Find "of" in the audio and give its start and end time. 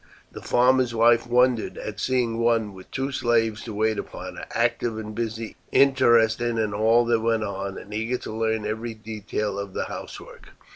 9.59-9.73